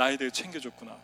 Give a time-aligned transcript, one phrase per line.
[0.00, 0.96] 나에 대해 챙겨줬구나.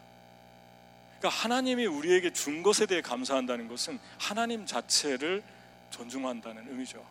[1.18, 5.42] 그러니까 하나님이 우리에게 준 것에 대해 감사한다는 것은 하나님 자체를
[5.90, 7.04] 존중한다는 의미죠.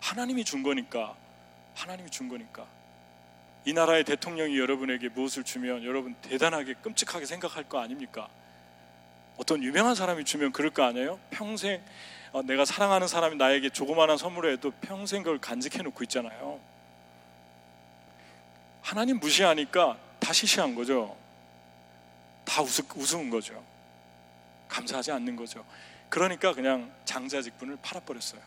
[0.00, 1.14] 하나님이 준 거니까,
[1.74, 2.64] 하나님이 준 거니까.
[3.66, 8.28] 이 나라의 대통령이 여러분에게 무엇을 주면 여러분 대단하게 끔찍하게 생각할 거 아닙니까?
[9.36, 11.20] 어떤 유명한 사람이 주면 그럴 거 아니에요?
[11.30, 11.82] 평생
[12.32, 16.58] 어, 내가 사랑하는 사람이 나에게 조그마한 선물을 해도 평생 그걸 간직해 놓고 있잖아요.
[18.80, 21.16] 하나님 무시하니까 다 시시한 거죠.
[22.44, 23.60] 다 우스, 우스운 거죠.
[24.68, 25.64] 감사하지 않는 거죠.
[26.08, 28.40] 그러니까 그냥 장자 직분을 팔아버렸어요.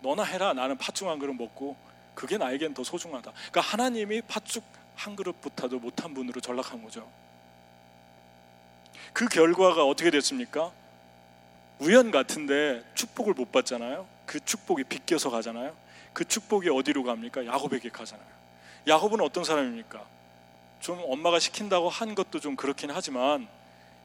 [0.00, 0.52] 너나 해라.
[0.52, 1.76] 나는 팥죽 한 그릇 먹고
[2.16, 3.30] 그게 나에겐 더 소중하다.
[3.32, 4.64] 그러니까 하나님이 팥죽
[4.96, 7.08] 한 그릇부터도 못한 분으로 전락한 거죠.
[9.12, 10.72] 그 결과가 어떻게 됐습니까?
[11.78, 14.08] 우연 같은데 축복을 못 받잖아요.
[14.26, 15.76] 그 축복이 빗겨서 가잖아요.
[16.12, 17.46] 그 축복이 어디로 갑니까?
[17.46, 18.26] 야곱에게 가잖아요.
[18.88, 20.21] 야곱은 어떤 사람입니까?
[20.82, 23.48] 좀 엄마가 시킨다고 한 것도 좀 그렇긴 하지만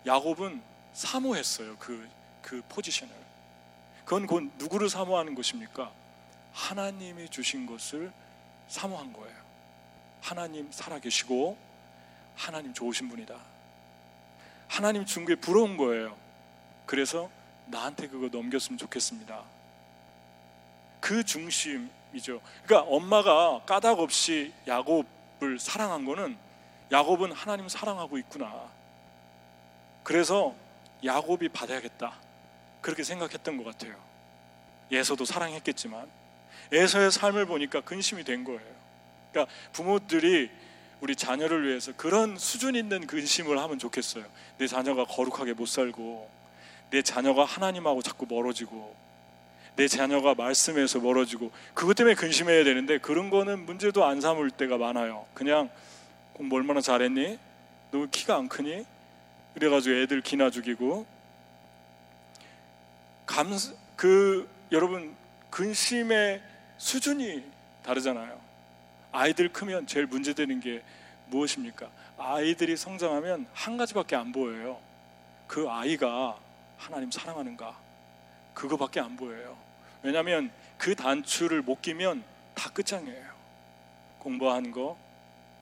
[0.05, 0.62] 야곱은
[0.94, 1.76] 사모했어요.
[1.77, 2.07] 그,
[2.43, 3.13] 그 포지션을.
[4.05, 5.91] 그건 곧 누구를 사모하는 것입니까?
[6.54, 8.12] 하나님이 주신 것을
[8.68, 9.35] 사모한 거예요.
[10.21, 11.57] 하나님 살아계시고
[12.35, 13.35] 하나님 좋으신 분이다.
[14.68, 16.16] 하나님 준 게 부러운 거예요.
[16.85, 17.29] 그래서
[17.66, 19.44] 나한테 그거 넘겼으면 좋겠습니다.
[20.99, 22.40] 그 중심이죠.
[22.66, 26.38] 그러니까 엄마가 까닭 없이 야곱을 사랑한 거는
[26.91, 28.70] 야곱은 하나님 사랑하고 있구나.
[30.04, 30.55] 그래서
[31.04, 32.13] 야곱이 받아야겠다.
[32.82, 33.96] 그렇게 생각했던 것 같아요.
[34.91, 36.07] 예서도 사랑했겠지만
[36.71, 38.62] 에서의 삶을 보니까 근심이 된 거예요.
[39.32, 40.49] 그러니까 부모들이
[40.99, 44.26] 우리 자녀를 위해서 그런 수준 있는 근심을 하면 좋겠어요.
[44.57, 46.29] 내 자녀가 거룩하게 못 살고,
[46.90, 48.96] 내 자녀가 하나님하고 자꾸 멀어지고,
[49.76, 55.26] 내 자녀가 말씀에서 멀어지고, 그것 때문에 근심해야 되는데 그런 거는 문제도 안 삼을 때가 많아요.
[55.35, 55.70] 그냥
[56.38, 57.40] 공부 얼마나 잘했니?
[57.90, 58.85] 너 키가 안 크니?
[59.55, 61.05] 그래가지고 애들 기나 죽이고,
[63.26, 63.57] 감,
[63.96, 65.16] 그, 여러분,
[65.50, 66.41] 근심의
[66.78, 67.44] 수준이
[67.81, 68.39] 다르잖아요.
[69.11, 70.84] 아이들 크면 제일 문제되는 게
[71.28, 71.89] 무엇입니까?
[72.19, 74.79] 아이들이 성장하면 한 가지밖에 안 보여요.
[75.47, 76.38] 그 아이가
[76.78, 77.75] 하나님 사랑하는가?
[78.53, 79.57] 그거밖에 안 보여요.
[80.03, 82.23] 왜냐하면 그 단추를 못 끼면
[82.53, 83.25] 다 끝장이에요.
[84.19, 84.97] 공부한 거,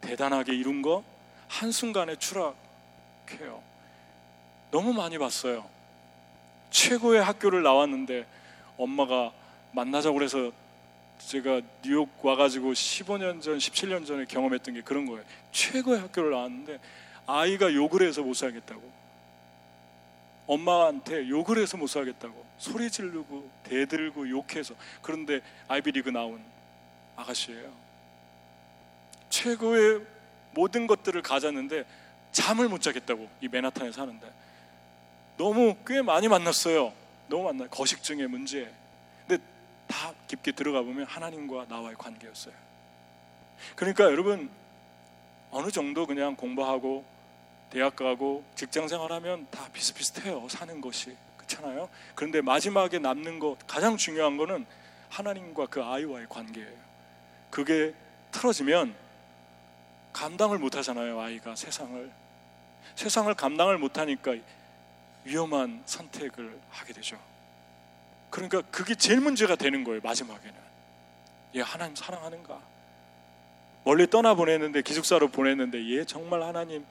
[0.06, 1.04] 대단하게 이룬 거,
[1.48, 3.62] 한순간에 추락해요.
[4.72, 5.66] 너무 많이 봤어요.
[6.70, 8.26] 최고의 학교를 나왔는데
[8.78, 9.32] 엄마가
[9.72, 10.52] 만나자고 그래서
[11.20, 15.24] 제가 뉴욕 와가지고 15년 전, 17년 전에 경험했던 게 그런 거예요.
[15.52, 16.80] 최고의 학교를 나왔는데
[17.26, 19.06] 아이가 욕을 해서 못 살겠다고.
[20.48, 22.46] 엄마한테 욕을 해서 못 살겠다고.
[22.58, 24.76] 소리 지르고 대들고 욕해서.
[25.02, 26.44] 그런데 아이비리그 나온
[27.16, 27.85] 아가씨예요.
[29.36, 30.02] 최고의
[30.52, 31.84] 모든 것들을 가졌는데
[32.32, 33.30] 잠을 못 자겠다고.
[33.42, 34.32] 이 맨하탄에 사는데.
[35.38, 36.94] 너무 꽤 많이 만났어요.
[37.28, 37.68] 너무 만나.
[37.68, 38.72] 거식증의 문제.
[39.88, 42.54] 다 깊게 들어가 보면 하나님과 나와의 관계였어요.
[43.76, 44.50] 그러니까 여러분
[45.52, 47.06] 어느 정도 그냥 공부하고
[47.70, 50.48] 대학 가고 직장 생활하면 다 비슷비슷해요.
[50.50, 51.88] 사는 것이 그렇잖아요.
[52.16, 54.66] 그런데 마지막에 남는 것 가장 중요한 거는
[55.10, 56.78] 하나님과 그 아이와의 관계예요.
[57.52, 57.94] 그게
[58.32, 59.05] 틀어지면
[60.16, 61.20] 감당을 못 하잖아요.
[61.20, 62.10] 아이가 세상을
[62.96, 64.34] 세상을 감당을 못 하니까
[65.26, 67.20] 위험한 선택을 하게 되죠.
[68.30, 70.00] 그러니까 그게 제일 문제가 되는 거예요.
[70.02, 70.56] 마지막에는
[71.56, 72.62] 얘 하나님 사랑하는가?
[73.84, 76.86] 멀리 떠나 보냈는데 기숙사로 보냈는데 얘 정말 하나님께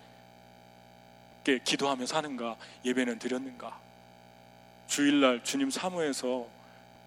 [1.65, 2.57] 기도하며 사는가?
[2.85, 3.81] 예배는 드렸는가?
[4.87, 6.47] 주일날 주님 사무해서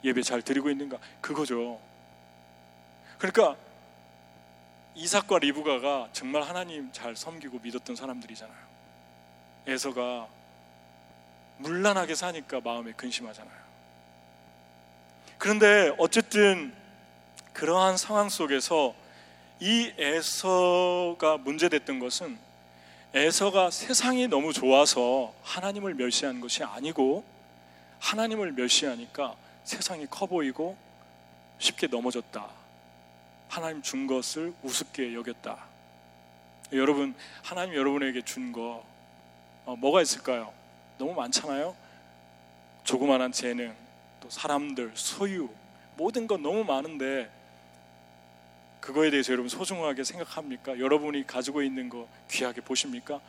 [0.04, 0.98] 예배 잘 드리고 있는가?
[1.22, 1.80] 그거죠.
[3.20, 3.56] 그러니까
[4.98, 8.58] 이삭과 리브가가 정말 하나님 잘 섬기고 믿었던 사람들이잖아요.
[9.68, 10.28] 에서가
[11.60, 13.68] 물란하게 사니까 마음에 근심하잖아요.
[15.38, 16.74] 그런데 어쨌든
[17.54, 18.96] 그러한 상황 속에서
[19.60, 22.40] 이 에서가 문제됐던 것은
[23.14, 27.24] 에서가 세상이 너무 좋아서 하나님을 멸시한 것이 아니고
[28.00, 30.76] 하나님을 멸시하니까 세상이 커 보이고
[31.60, 32.57] 쉽게 넘어졌다.
[33.48, 35.66] 하나님 준 것을 우습게 여겼다.
[36.74, 38.84] 여러분, 하나님 여러분에게 준 거
[39.66, 40.54] 어, 뭐가 있을까요?
[40.98, 41.76] 너무 많잖아요.
[42.86, 43.76] 조그만한 재능,
[44.22, 45.50] 또 사람들, 소유,
[45.98, 47.30] 모든 건 너무 많은데
[48.80, 50.80] 그거에 대해서 여러분 소중하게 생각합니까?
[50.80, 53.20] 여러분이 가지고 있는 거 귀하게 보십니까?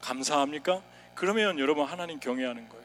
[0.00, 0.80] 감사합니까?
[1.14, 2.84] 그러면 여러분 하나님 경외하는 거예요.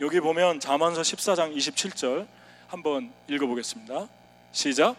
[0.00, 2.26] 여기 보면 잠언서 14장 27절
[2.66, 4.08] 한번 읽어보겠습니다.
[4.50, 4.96] 시작.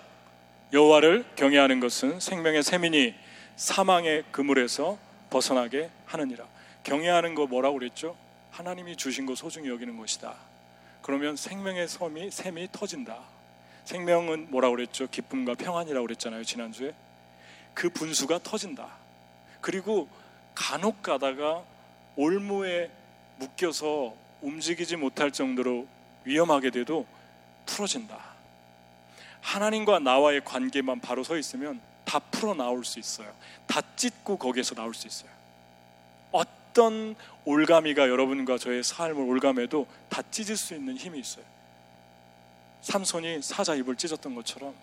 [0.74, 3.16] 여호와를 경외하는 것은 생명의 세민이
[3.56, 4.98] 사망의 그물에서
[5.30, 6.46] 벗어나게 하느니라.
[6.84, 8.18] 경외하는 거 뭐라고 그랬죠?
[8.52, 10.36] 하나님이 주신 거 소중히 여기는 것이다.
[11.02, 13.18] 그러면 생명의 섬이 샘이 터진다.
[13.86, 15.08] 생명은 뭐라고 그랬죠?
[15.08, 16.94] 기쁨과 평안이라고 그랬잖아요, 지난주에.
[17.74, 18.90] 그 분수가 터진다.
[19.62, 20.10] 그리고
[20.54, 21.64] 간혹 가다가
[22.18, 22.92] 올무에
[23.38, 25.88] 묶여서 움직이지 못할 정도로
[26.26, 27.06] 위험하게 돼도
[27.66, 28.37] 풀어진다.
[29.42, 33.32] 하나님과 나와의 관계만 바로 서 있으면 다 풀어 나올 수 있어요.
[33.68, 35.30] 다 찢고 거기에서 나올 수 있어요.
[36.32, 41.46] 어떤 올가미가 여러분과 저의 삶을 올감해도 다 찢을 수 있는 힘이 있어요.
[42.82, 44.74] 삼손이 사자 입을 찢었던 것처럼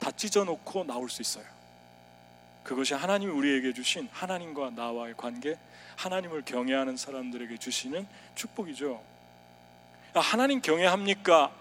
[0.00, 1.44] 다 찢어놓고 나올 수 있어요.
[2.64, 5.56] 그것이 하나님이 우리에게 주신 하나님과 나와의 관계,
[5.96, 9.02] 하나님을 경외하는 사람들에게 주시는 축복이죠.
[10.14, 11.52] 하나님 경외합니까?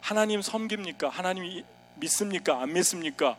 [0.00, 1.08] 하나님 섬깁니까?
[1.08, 1.64] 하나님
[1.96, 2.60] 믿습니까?
[2.60, 3.36] 안 믿습니까?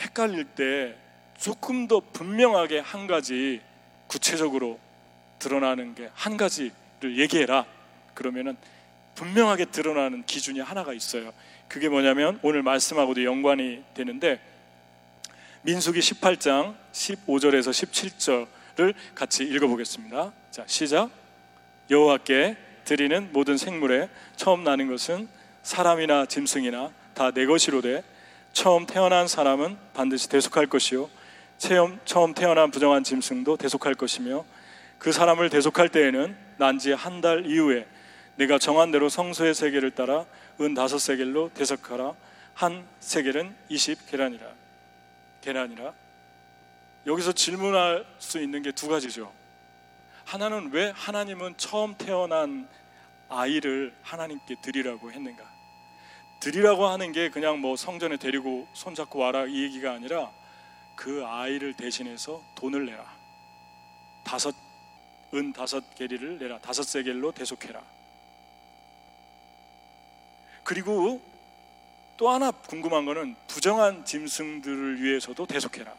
[0.00, 0.96] 헷갈릴 때
[1.38, 3.60] 조금 더 분명하게 한 가지
[4.06, 4.78] 구체적으로
[5.38, 7.64] 드러나는 게 한 가지를 얘기해라.
[8.14, 8.56] 그러면은
[9.14, 11.32] 분명하게 드러나는 기준이 하나가 있어요.
[11.68, 14.40] 그게 뭐냐면 오늘 말씀하고도 연관이 되는데
[15.62, 17.70] 민수기 18장 15절에서
[18.76, 20.32] 17절을 같이 읽어보겠습니다.
[20.50, 21.10] 자, 시작.
[21.90, 25.28] 여호와께 드리는 모든 생물에 처음 나는 것은
[25.62, 28.04] 사람이나 짐승이나 다 내 것이로되
[28.52, 31.10] 처음 태어난 사람은 반드시 대속할 것이요.
[31.58, 34.44] 처음, 처음 태어난 부정한 짐승도 대속할 것이며
[35.00, 37.86] 그 사람을 대속할 때에는 난지 한 달 이후에
[38.36, 40.26] 내가 정한 대로 성소의 세계를 따라
[40.60, 42.14] 은 다섯 세겔로 대속하라.
[42.54, 44.46] 한 세겔은 20 계란이라.
[45.40, 45.92] 계란이라.
[47.06, 49.32] 여기서 질문할 수 있는 게 두 가지죠.
[50.24, 52.68] 하나는 왜 하나님은 처음 태어난
[53.28, 55.57] 아이를 하나님께 드리라고 했는가
[56.40, 60.30] 드리라고 하는 게 그냥 뭐 성전에 데리고 손잡고 와라 이 얘기가 아니라
[60.94, 63.04] 그 아이를 대신해서 돈을 내라.
[64.24, 64.54] 다섯
[65.34, 66.58] 은 다섯 개리를 내라.
[66.58, 67.82] 다섯 세겔로 대속해라.
[70.64, 71.20] 그리고
[72.16, 75.94] 또 하나 궁금한 거는 부정한 짐승들을 위해서도 대속해라.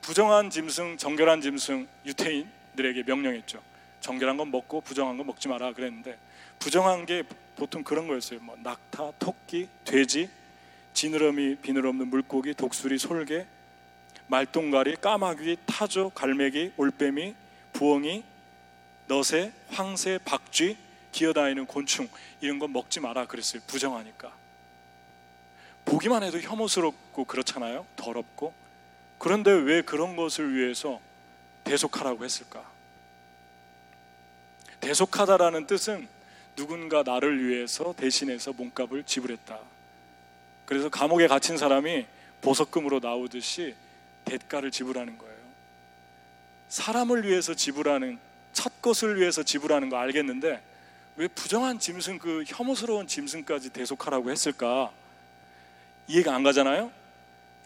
[0.00, 3.62] 부정한 짐승, 정결한 짐승 유태인들에게 명령했죠.
[4.00, 6.18] 정결한 건 먹고 부정한 건 먹지 마라 그랬는데
[6.58, 7.22] 부정한 게
[7.56, 8.40] 보통 그런 거였어요.
[8.40, 10.28] 뭐 낙타, 토끼, 돼지,
[10.94, 13.46] 지느러미, 비늘 없는 물고기, 독수리, 솔개,
[14.26, 17.34] 말똥가리, 까마귀, 타조, 갈매기, 올빼미,
[17.72, 18.24] 부엉이,
[19.06, 20.76] 너새, 황새, 박쥐,
[21.12, 22.08] 기어다니는 곤충
[22.40, 23.62] 이런 건 먹지 마라 그랬어요.
[23.66, 24.32] 부정하니까.
[25.84, 27.86] 보기만 해도 혐오스럽고 그렇잖아요.
[27.96, 28.54] 더럽고.
[29.18, 31.00] 그런데 왜 그런 것을 위해서
[31.64, 32.64] 대속하라고 했을까?
[34.80, 36.08] 대속하다라는 뜻은
[36.56, 39.58] 누군가 나를 위해서 대신해서 몸값을 지불했다.
[40.66, 42.06] 그래서 감옥에 갇힌 사람이
[42.40, 43.74] 보석금으로 나오듯이
[44.24, 45.32] 대가를 지불하는 거예요.
[46.68, 48.18] 사람을 위해서 지불하는
[48.52, 50.62] 첫 것을 위해서 지불하는 거 알겠는데
[51.16, 54.90] 왜 부정한 짐승 그 혐오스러운 짐승까지 대속하라고 했을까?
[56.08, 56.90] 이해가 안 가잖아요.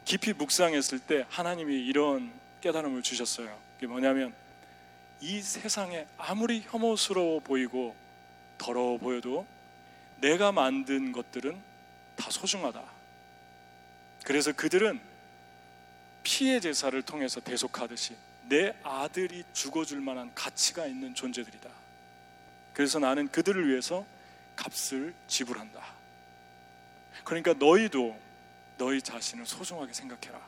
[0.05, 3.57] 깊이 묵상했을 때 하나님이 이런 깨달음을 주셨어요.
[3.75, 4.35] 그게 뭐냐면
[5.21, 7.95] 이 세상에 아무리 혐오스러워 보이고
[8.67, 9.47] 더러워 보여도
[10.21, 11.57] 내가 만든 것들은
[12.17, 12.83] 다 소중하다.
[14.25, 15.01] 그래서 그들은
[16.25, 18.17] 피해 제사를 통해서 대속하듯이
[18.49, 21.71] 내 아들이 죽어줄 만한 가치가 있는 존재들이다.
[22.73, 24.05] 그래서 나는 그들을 위해서
[24.57, 25.81] 값을 지불한다.
[27.23, 28.19] 그러니까 너희도
[28.79, 30.41] 너희 자신을 소중하게 생각해라.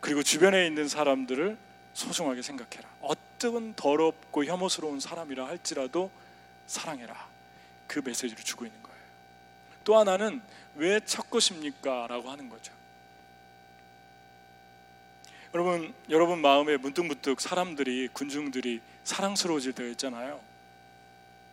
[0.00, 1.56] 그리고 주변에 있는 사람들을
[1.94, 2.88] 소중하게 생각해라.
[3.00, 6.10] 어떤 더럽고 혐오스러운 사람이라 할지라도
[6.70, 7.28] 사랑해라.
[7.88, 9.00] 그 메시지를 주고 있는 거예요.
[9.82, 10.40] 또 하나는
[10.76, 12.06] 왜첫 것입니까?
[12.06, 12.72] 라고 하는 거죠.
[15.52, 20.40] 여러분, 여러분 마음에 문득문득 사람들이, 군중들이 사랑스러워질 때가 있잖아요.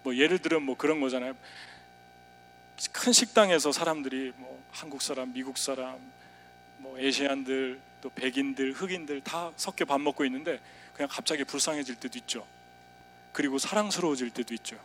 [0.03, 1.35] 뭐 예를 들면 뭐 그런 거잖아요.
[2.91, 5.99] 큰 식당에서 사람들이 뭐 한국 사람, 미국 사람,
[6.77, 10.59] 뭐 에시안들, 또 백인들, 흑인들 다 섞여 밥 먹고 있는데
[10.93, 12.45] 그냥 갑자기 불쌍해질 때도 있죠.
[13.33, 14.77] 그리고 사랑스러워질 때도 있죠.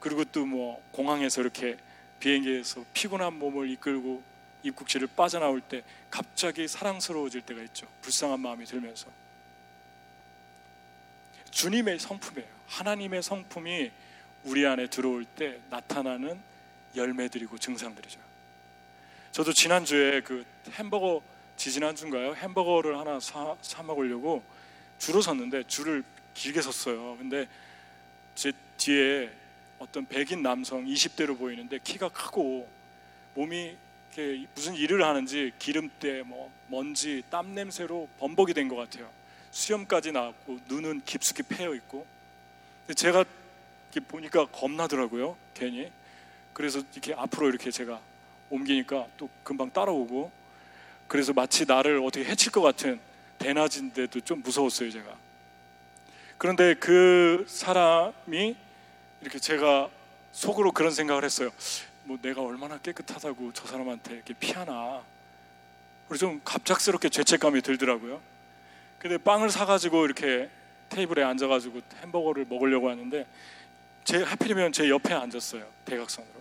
[0.00, 1.76] 그리고 또 뭐 공항에서 이렇게
[2.18, 4.22] 비행기에서 피곤한 몸을 이끌고
[4.62, 7.86] 입국실을 빠져나올 때 갑자기 사랑스러워질 때가 있죠.
[8.02, 9.06] 불쌍한 마음이 들면서.
[11.50, 12.48] 주님의 성품이에요.
[12.66, 13.90] 하나님의 성품이
[14.44, 16.40] 우리 안에 들어올 때 나타나는
[16.96, 18.20] 열매들이고 증상들이죠.
[19.32, 21.22] 저도 지난주에 그 햄버거
[21.56, 22.34] 지지난주인가요?
[22.34, 24.42] 햄버거를 하나 사, 사 먹으려고
[24.98, 26.02] 줄을 섰는데 줄을
[26.34, 27.16] 길게 섰어요.
[27.18, 27.46] 근데
[28.34, 29.30] 제 뒤에
[29.80, 32.68] 어떤 백인 남성 20대로 보이는데 키가 크고
[33.34, 33.76] 몸이
[34.54, 39.08] 무슨 일을 하는지 기름때 뭐 먼지 땀 냄새로 범벅이 된 것 같아요.
[39.50, 42.06] 수염까지 나왔고 눈은 깊숙이 패여 있고.
[42.94, 43.24] 제가
[43.92, 45.90] 이렇게 보니까 겁나더라고요 괜히.
[46.52, 48.00] 그래서 이렇게 앞으로 이렇게 제가
[48.50, 50.30] 옮기니까 또 금방 따라오고.
[51.08, 53.00] 그래서 마치 나를 어떻게 해칠 것 같은
[53.38, 55.16] 대낮인데도 좀 무서웠어요 제가.
[56.36, 58.56] 그런데 그 사람이
[59.20, 59.90] 이렇게 제가
[60.32, 61.50] 속으로 그런 생각을 했어요
[62.04, 65.02] 뭐 내가 얼마나 깨끗하다고 저 사람한테 이렇게 피하나
[66.08, 68.20] 그래서 좀 갑작스럽게 죄책감이 들더라고요
[68.98, 70.50] 근데 빵을 사가지고 이렇게
[70.90, 73.26] 테이블에 앉아가지고 햄버거를 먹으려고 하는데
[74.04, 76.40] 제 하필이면 제 옆에 앉았어요 대각선으로.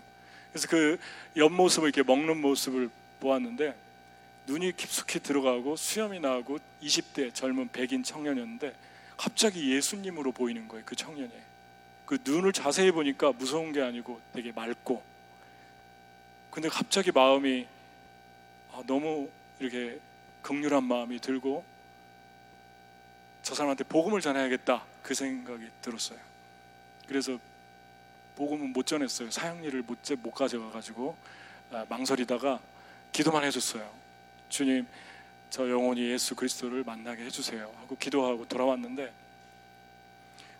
[0.52, 0.98] 그래서 그
[1.38, 3.76] 옆 모습을 이렇게 먹는 모습을 보았는데
[4.48, 8.76] 눈이 깊숙이 들어가고 수염이 나고 20대 젊은 백인 청년이었는데
[9.16, 11.32] 갑자기 예수님으로 보이는 거예요 그 청년이.
[12.10, 15.04] 그 눈을 자세히 보니까 무서운 게 아니고 되게 맑고
[16.50, 17.68] 근데 갑자기 마음이
[18.72, 20.00] 아, 너무 이렇게
[20.42, 21.64] 극률한 마음이 들고
[23.44, 26.18] 저 사람한테 복음을 전해야겠다 그 생각이 들었어요.
[27.08, 27.38] 그래서
[28.38, 29.30] 복음은 못 전했어요.
[29.30, 31.16] 사형리를 못, 못 가져가 가지고
[31.72, 32.60] 아, 망설이다가
[33.12, 33.88] 기도만 해줬어요.
[34.50, 34.88] 주님,
[35.52, 37.72] 저 영혼이 예수 그리스도를 만나게 해주세요.
[37.82, 39.29] 하고 기도하고 돌아왔는데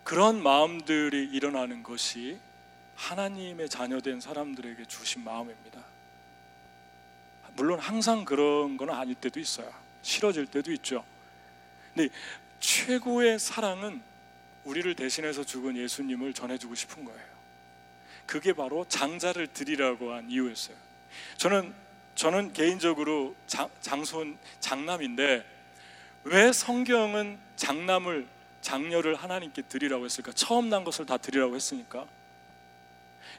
[0.04, 2.38] 그런 마음들이 일어나는 것이
[2.96, 5.84] 하나님의 자녀된 사람들에게 주신 마음입니다.
[7.54, 9.72] 물론 항상 그런 건 아닐 때도 있어요.
[10.02, 11.04] 싫어질 때도 있죠.
[11.94, 12.12] 근데
[12.60, 14.02] 최고의 사랑은
[14.64, 17.30] 우리를 대신해서 죽은 예수님을 전해주고 싶은 거예요.
[18.26, 20.76] 그게 바로 장자를 드리라고 한 이유였어요.
[21.36, 21.74] 저는
[22.14, 25.44] 저는 개인적으로 장, 장손 장남인데
[26.24, 28.28] 왜 성경은 장남을
[28.62, 30.32] 장녀를 하나님께 드리라고 했을까?
[30.32, 32.06] 처음 난 것을 다 드리라고 했으니까.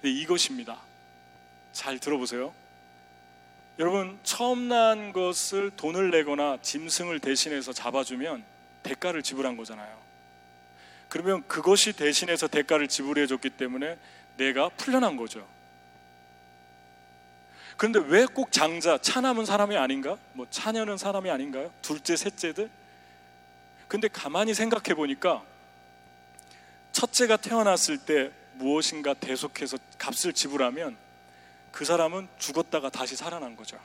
[0.03, 0.79] 이것입니다.
[1.73, 2.53] 잘 들어보세요.
[3.79, 8.43] 여러분 처음 난 것을 돈을 내거나 짐승을 대신해서 잡아주면
[8.83, 9.99] 대가를 지불한 거잖아요.
[11.09, 13.97] 그러면 그것이 대신해서 대가를 지불해 줬기 때문에
[14.37, 15.47] 내가 풀려난 거죠.
[17.77, 20.17] 그런데 왜 꼭 장자, 차 남은 사람이 아닌가?
[20.33, 21.71] 뭐 차녀는 사람이 아닌가요?
[21.81, 22.69] 둘째, 셋째들?
[23.91, 25.43] 근데 가만히 생각해 보니까
[26.93, 30.95] 첫째가 태어났을 때 무엇인가 대속해서 값을 지불하면
[31.73, 33.77] 그 사람은 죽었다가 다시 살아난 거죠.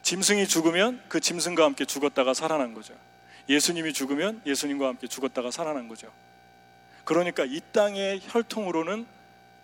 [0.00, 2.94] 짐승이 죽으면 그 짐승과 함께 죽었다가 살아난 거죠.
[3.46, 6.10] 예수님이 죽으면 예수님과 함께 죽었다가 살아난 거죠.
[7.04, 9.06] 그러니까 이 땅의 혈통으로는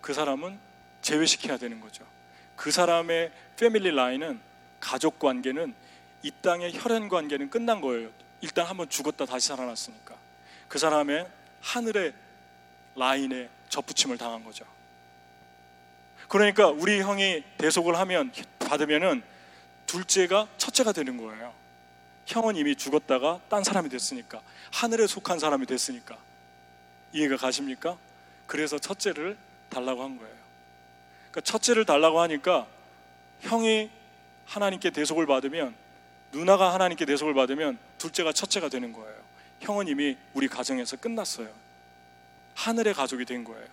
[0.01, 0.59] 그 사람은
[1.01, 2.05] 제외시켜야 되는 거죠.
[2.55, 4.39] 그 사람의 패밀리 라인은
[4.79, 5.73] 가족 관계는
[6.21, 8.11] 이 땅의 혈연 관계는 끝난 거예요.
[8.41, 10.15] 일단 한번 죽었다 다시 살아났으니까.
[10.67, 11.27] 그 사람의
[11.61, 12.13] 하늘의
[12.95, 14.65] 라인에 접붙임을 당한 거죠.
[16.27, 19.23] 그러니까 우리 형이 대속을 하면 받으면은
[19.85, 21.53] 둘째가 첫째가 되는 거예요.
[22.25, 26.17] 형은 이미 죽었다가 딴 사람이 됐으니까 하늘에 속한 사람이 됐으니까
[27.13, 27.97] 이해가 가십니까?
[28.47, 29.37] 그래서 첫째를
[29.69, 30.35] 달라고 한 거예요.
[31.31, 32.67] 그러니까 첫째를 달라고 하니까
[33.41, 33.89] 형이
[34.45, 35.75] 하나님께 대속을 받으면
[36.31, 39.15] 누나가 하나님께 대속을 받으면 둘째가 첫째가 되는 거예요.
[39.61, 41.49] 형은 이미 우리 가정에서 끝났어요.
[42.55, 43.67] 하늘의 가족이 된 거예요.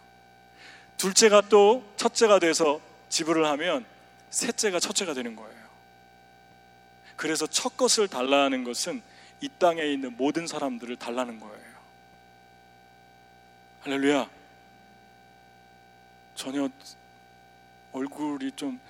[0.97, 3.85] 둘째가 또 첫째가 돼서 지불을 하면
[4.31, 5.63] 셋째가 첫째가 되는 거예요.
[7.17, 9.03] 그래서 첫 것을 달라는 것은
[9.41, 11.73] 이 땅에 있는 모든 사람들을 달라는 거예요.
[13.81, 14.31] 할렐루야.
[16.35, 16.69] 전혀
[17.93, 18.81] 얼굴이 좀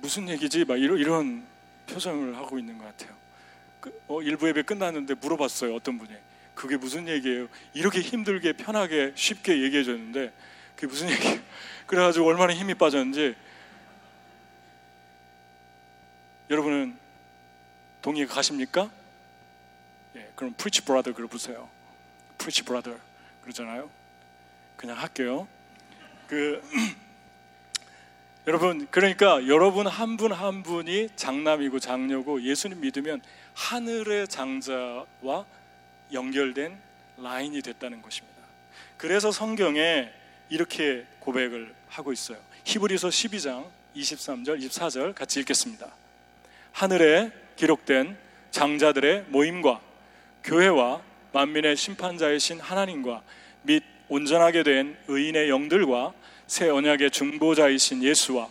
[0.00, 0.64] 무슨 얘기지?
[0.64, 1.46] 막 이런, 이런
[1.86, 3.16] 표정을 하고 있는 것 같아요.
[3.80, 5.74] 그, 어, 일부 예배 끝났는데 물어봤어요.
[5.74, 6.12] 어떤 분이.
[6.54, 7.48] 그게 무슨 얘기예요?
[7.72, 10.32] 이렇게 힘들게 편하게 쉽게 얘기해 줬는데
[10.74, 11.40] 그게 무슨 얘기예요?
[11.86, 13.34] 그래가지고 얼마나 힘이 빠졌는지
[16.50, 16.96] 여러분은
[18.02, 18.90] 동의 가십니까?
[20.16, 21.68] 예, 그럼 preach brother 그러 보세요.
[22.38, 23.00] preach brother
[23.42, 23.90] 그러잖아요.
[24.76, 25.48] 그냥 할게요.
[26.26, 26.62] 그
[28.46, 33.22] 여러분 그러니까 여러분 한 분한 한 분이 장남이고 장녀고 예수님 믿으면
[33.54, 35.46] 하늘의 장자와
[36.12, 36.76] 연결된
[37.16, 38.36] 라인이 됐다는 것입니다.
[38.98, 40.10] 그래서 성경에
[40.50, 42.36] 이렇게 고백을 하고 있어요.
[42.64, 45.90] 히브리서 12장 23절, 24절 같이 읽겠습니다.
[46.72, 48.16] 하늘에 기록된
[48.50, 49.80] 장자들의 모임과
[50.42, 51.00] 교회와
[51.32, 53.22] 만민의 심판자이신 하나님과
[53.62, 56.12] 및 온전하게 된 의인의 영들과
[56.46, 58.48] 새 언약의 중보자이신 예수와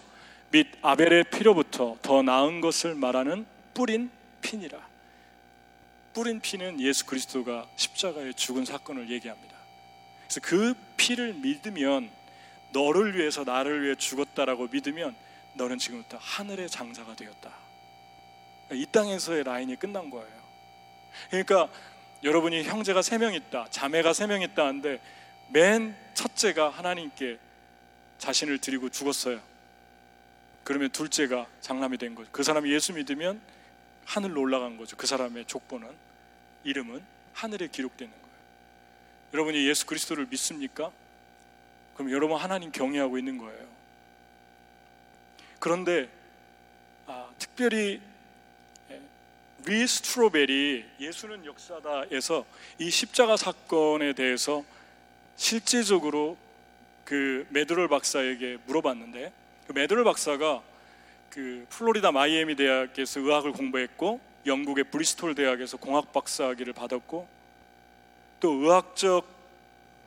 [0.51, 4.79] 및 아벨의 피로부터 더 나은 것을 말하는 뿌린 피니라.
[6.13, 9.55] 뿌린 피는 예수 그리스도가 십자가에 죽은 사건을 얘기합니다.
[10.27, 12.09] 그래서 그 피를 믿으면
[12.71, 15.15] 너를 위해서 나를 위해 죽었다라고 믿으면
[15.55, 17.51] 너는 지금부터 하늘의 장자가 되었다.
[18.71, 20.43] 이 땅에서의 라인이 끝난 거예요.
[21.29, 21.69] 그러니까
[22.23, 24.99] 여러분이 형제가 세 명 있다, 자매가 세 명 있다 하는데
[25.49, 27.37] 맨 첫째가 하나님께
[28.23, 29.41] 자신을 드리고 죽었어요.
[30.63, 32.29] 그러면 둘째가 장남이 된 거죠.
[32.31, 33.41] 그 사람이 예수 믿으면
[34.05, 34.95] 하늘로 올라간 거죠.
[34.95, 35.89] 그 사람의 족보는
[36.63, 37.03] 이름은
[37.33, 38.33] 하늘에 기록되는 거예요.
[39.33, 40.89] 여러분이 예수 그리스도를 믿습니까?
[41.95, 43.67] 그럼 여러분 하나님 경외하고 있는 거예요.
[45.59, 46.09] 그런데
[47.07, 47.99] 아, 특별히
[48.89, 49.01] 예,
[49.65, 52.45] 리 스트로벨이 예수는 역사다에서
[52.79, 54.63] 이 십자가 사건에 대해서
[55.35, 56.37] 실제적으로
[57.03, 59.31] 그 메드롤 박사에게 물어봤는데
[59.67, 60.61] 그 메드롤 박사가
[61.29, 67.27] 그 플로리다 마이애미 대학에서 의학을 공부했고 영국의 브리스톨 대학에서 공학 박사 학위를 받았고
[68.39, 69.25] 또 의학적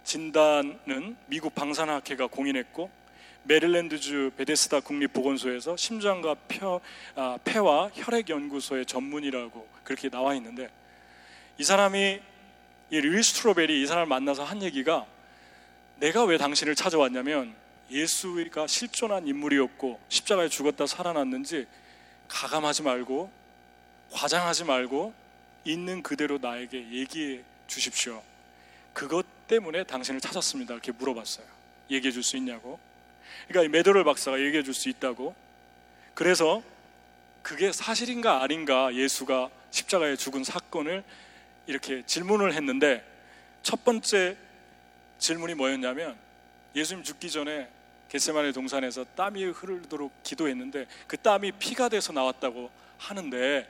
[0.04, 2.90] 진단은 미국 방사학회가 공인했고
[3.44, 6.80] 메릴랜드주 베데스다 국립보건소에서 심장과 펴,
[7.14, 10.68] 아, 폐와 혈액 연구소의 전문이라고 그렇게 나와 있는데
[11.58, 12.20] 이 사람이
[12.90, 15.06] 이 리스트로벨이 이 사람을 만나서 한 얘기가
[15.96, 17.54] 내가 왜 당신을 찾아왔냐면
[17.90, 21.66] 예수가 실존한 인물이었고 십자가에 죽었다 살아났는지
[22.28, 23.30] 가감하지 말고
[24.12, 25.14] 과장하지 말고
[25.64, 28.22] 있는 그대로 나에게 얘기해 주십시오.
[28.92, 30.74] 그것 때문에 당신을 찾았습니다.
[30.74, 31.46] 이렇게 물어봤어요.
[31.90, 32.78] 얘기해 줄 수 있냐고.
[33.48, 35.34] 그러니까 메드롤 박사가 얘기해 줄 수 있다고.
[36.14, 36.62] 그래서
[37.42, 41.04] 그게 사실인가 아닌가 예수가 십자가에 죽은 사건을
[41.66, 43.04] 이렇게 질문을 했는데
[43.62, 44.36] 첫 번째
[45.18, 46.16] 질문이 뭐였냐면
[46.74, 47.70] 예수님 죽기 전에
[48.08, 53.68] 겟세마네 동산에서 땀이 흐르도록 기도했는데 그 땀이 피가 돼서 나왔다고 하는데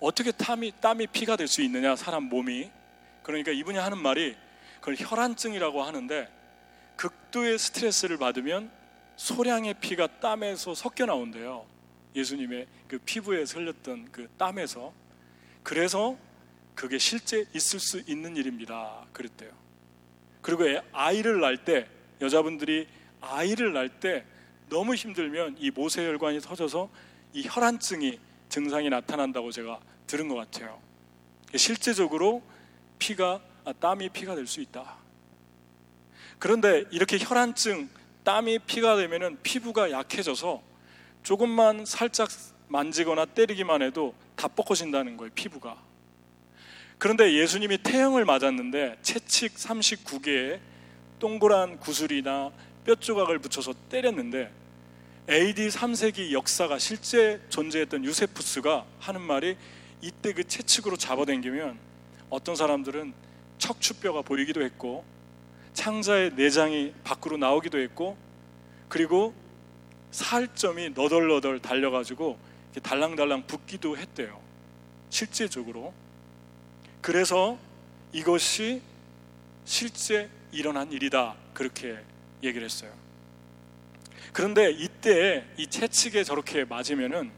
[0.00, 2.70] 어떻게 땀이 땀이 피가 될 수 있느냐 사람 몸이
[3.22, 4.36] 그러니까 이분이 하는 말이
[4.80, 6.28] 그걸 혈안증이라고 하는데
[6.96, 8.70] 극도의 스트레스를 받으면
[9.16, 11.66] 소량의 피가 땀에서 섞여 나온대요.
[12.14, 14.92] 예수님의 그 피부에 흘렸던 그 땀에서
[15.62, 16.16] 그래서
[16.74, 19.06] 그게 실제 있을 수 있는 일입니다.
[19.12, 19.63] 그랬대요.
[20.44, 21.88] 그리고 아이를 낳을 때
[22.20, 22.86] 여자분들이
[23.22, 24.26] 아이를 낳을 때
[24.68, 26.90] 너무 힘들면 이 모세혈관이 터져서
[27.32, 30.78] 이 혈안증이 증상이 나타난다고 제가 들은 것 같아요.
[31.56, 32.42] 실제적으로
[32.98, 34.96] 피가 아, 땀이 피가 될 수 있다.
[36.38, 37.88] 그런데 이렇게 혈안증,
[38.24, 40.62] 땀이 피가 되면은 피부가 약해져서
[41.22, 42.28] 조금만 살짝
[42.68, 45.82] 만지거나 때리기만 해도 다 뻗어진다는 거예요, 피부가.
[46.98, 50.60] 그런데 예수님이 태형을 맞았는데 채칙 39개에
[51.18, 52.50] 동그란 구슬이나
[52.84, 54.50] 뼈 조각을 붙여서 때렸는데
[55.28, 59.56] AD 3세기 역사가 실제 존재했던 유세푸스가 하는 말이
[60.02, 61.78] 이때 그 채찍으로 잡아당기면
[62.28, 63.14] 어떤 사람들은
[63.58, 65.04] 척추뼈가 보이기도 했고
[65.72, 68.16] 창자의 내장이 밖으로 나오기도 했고
[68.88, 69.34] 그리고
[70.10, 72.38] 살점이 너덜너덜 달려가지고
[72.82, 74.40] 달랑달랑 붓기도 했대요.
[75.10, 75.92] 실제적으로.
[77.04, 77.58] 그래서
[78.14, 78.80] 이것이
[79.66, 81.34] 실제 일어난 일이다.
[81.52, 81.98] 그렇게
[82.42, 82.90] 얘기를 했어요.
[84.32, 87.30] 그런데 이때 이 채찍에 저렇게 맞으면은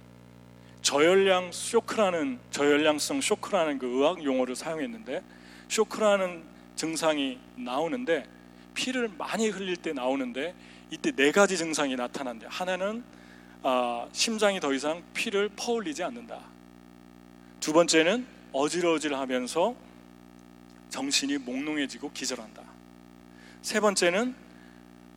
[0.83, 5.25] 저열량 쇼크라는 저열량성 쇼크라는 그 의학 용어를 사용했는데
[5.69, 6.45] 쇼크라는
[6.77, 8.25] 증상이 나오는데
[8.73, 10.55] 피를 많이 흘릴 때 나오는데
[10.93, 12.47] 이때 네 가지 증상이 나타난대.
[12.49, 13.03] 하나는
[13.65, 16.39] 아, 심장이 더 이상 피를 퍼올리지 않는다.
[17.59, 19.75] 두 번째는 어질어질하면서
[20.91, 22.63] 정신이 몽롱해지고 기절한다.
[23.63, 24.35] 세 번째는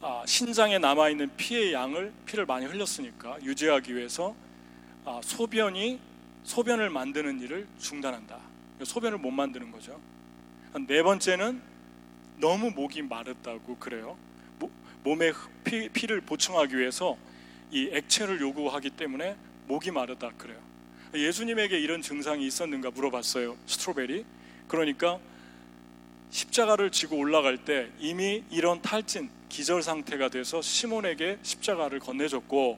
[0.01, 4.35] 아, 신장에 남아 있는 피의 양을 피를 많이 흘렸으니까 유지하기 위해서
[5.05, 5.99] 아, 소변이
[6.43, 8.39] 소변을 만드는 일을 중단한다.
[8.83, 9.99] 소변을 못 만드는 거죠.
[10.87, 11.61] 네 번째는
[12.37, 14.17] 너무 목이 마르다고 그래요.
[15.03, 15.31] 몸에
[15.63, 17.17] 피, 피를 보충하기 위해서
[17.71, 19.35] 이 액체를 요구하기 때문에
[19.67, 20.59] 목이 마르다 그래요.
[21.13, 23.57] 예수님에게 이런 증상이 있었는가 물어봤어요.
[23.65, 24.25] 스트로베리.
[24.67, 25.19] 그러니까
[26.29, 32.77] 십자가를 지고 올라갈 때 이미 이런 탈진, 기절 상태가 돼서 시몬에게 십자가를 건네줬고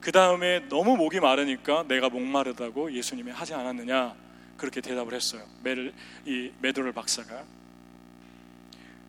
[0.00, 4.14] 그 다음에 너무 목이 마르니까 내가 목마르다고 예수님이 하지 않았느냐
[4.56, 5.44] 그렇게 대답을 했어요.
[5.62, 5.92] 메를
[6.24, 7.44] 이 메도를 박사가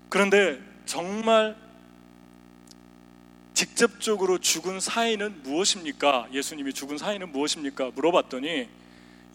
[0.10, 1.56] 그런데 정말
[3.62, 6.30] 직접적으로 죽은 사인은 무엇입니까?
[6.34, 7.92] 예수님이 죽은 사인은 무엇입니까?
[7.94, 8.68] 물어봤더니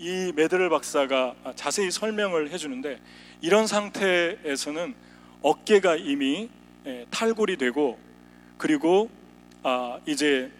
[0.01, 3.01] 이 메드를 박사가 자세히 설명을 해주는데
[3.41, 4.97] 이런 상태에서는
[5.43, 6.51] 어깨가 이미
[6.87, 8.01] 예, 탈골이 되고
[8.59, 9.11] 그리고
[9.63, 10.51] 아 이제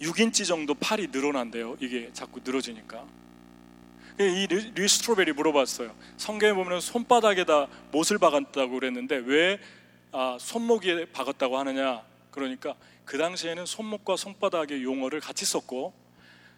[0.00, 1.76] 6인치 정도 팔이 늘어난대요.
[1.78, 3.04] 이게 자꾸 늘어지니까.
[4.18, 5.94] 이 리스트로벨이 물어봤어요.
[6.16, 9.60] 성경에 보면 손바닥에다 못을 박았다고 그랬는데 왜
[10.10, 12.02] 아, 손목에 박았다고 하느냐?
[12.34, 15.94] 그러니까 그 당시에는 손목과 손바닥의 용어를 같이 썼고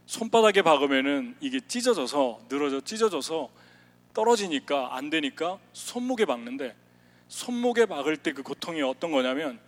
[0.07, 3.51] 손바닥에 박으면은 이게 찢어져서 늘어져 찢어져서
[4.15, 6.75] 떨어지니까 안 되니까 손목에 박는데
[7.29, 9.61] 손목에 박을 때 그 고통이 어떤 거냐면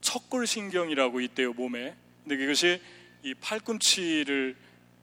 [0.00, 1.94] 척골신경이라고 있대요 몸에.
[2.24, 2.82] 근데 그것이
[3.22, 4.56] 이 팔꿈치를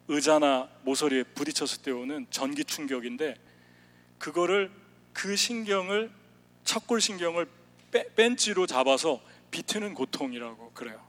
[0.08, 3.36] 의자나 모서리에 부딪혔을 때 오는 전기 충격인데
[4.18, 4.70] 그거를
[5.14, 6.10] 그 신경을
[6.64, 7.48] 척골신경을
[8.16, 11.00] 벤치로 잡아서 비트는 고통이라고 그래요.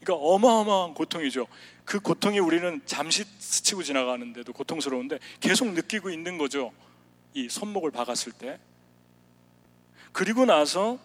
[0.00, 1.46] 그러니까 어마어마한 고통이죠.
[1.84, 6.72] 그 고통이 우리는 잠시 스치고 지나가는데도 고통스러운데 계속 느끼고 있는 거죠.
[7.34, 8.58] 이 손목을 박았을 때.
[10.12, 10.98] 그리고 나서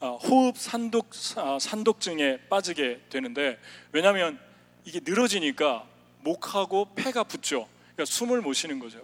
[0.00, 3.58] 아, 호흡 산독 아, 산독증에 빠지게 되는데
[3.92, 4.38] 왜냐하면
[4.84, 5.86] 이게 늘어지니까
[6.20, 7.68] 목하고 폐가 붙죠.
[7.94, 9.00] 그러니까 숨을 못 쉬는 거죠.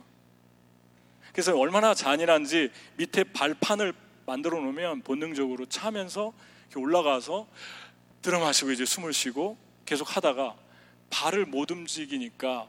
[1.33, 3.95] 그래서 얼마나 잔인한지 밑에 발판을
[4.27, 6.33] 만들어 놓으면 본능적으로 차면서
[6.79, 7.47] 올라가서
[8.23, 10.57] 들어 마시고 이제 숨을 쉬고 계속 하다가
[11.11, 12.69] 발을 못 움직이니까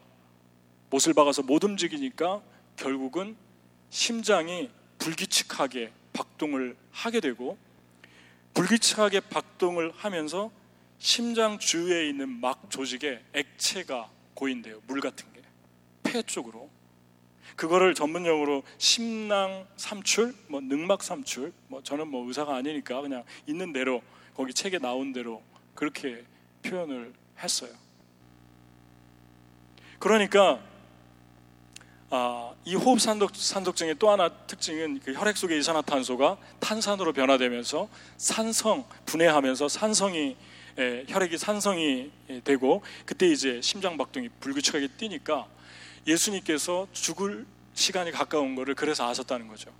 [0.90, 2.42] 못을 박아서 못 움직이니까
[2.76, 3.36] 결국은
[3.90, 7.56] 심장이 불규칙하게 박동을 하게 되고
[8.54, 10.50] 불규칙하게 박동을 하면서
[10.98, 14.80] 심장 주위에 있는 막 조직에 액체가 고인돼요.
[14.86, 15.42] 물 같은 게.
[16.02, 16.70] 폐 쪽으로.
[17.56, 24.02] 그거를 전문용어로 심낭 삼출, 뭐 능막 삼출, 뭐 저는 뭐 의사가 아니니까 그냥 있는 대로
[24.34, 25.42] 거기 책에 나온 대로
[25.74, 26.24] 그렇게
[26.62, 27.70] 표현을 했어요.
[29.98, 30.60] 그러니까
[32.14, 37.88] 아, 이 호흡 산독, 산독증의 또 하나 특징은 그 혈액 속의 이산화탄소가 탄산으로 변화되면서
[38.18, 40.36] 산성 분해하면서 산성이
[40.78, 42.10] 에, 혈액이 산성이
[42.44, 45.46] 되고 그때 이제 심장 박동이 불규칙하게 뛰니까
[46.06, 49.70] 예수님께서 죽을 시간이 가까운 거를 그래서 아셨다는 거죠.